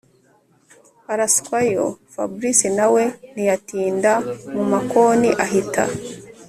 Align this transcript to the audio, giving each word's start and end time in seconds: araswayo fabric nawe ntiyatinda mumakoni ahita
araswayo 1.11 1.85
fabric 2.13 2.59
nawe 2.77 3.03
ntiyatinda 3.33 4.11
mumakoni 4.53 5.29
ahita 5.45 5.83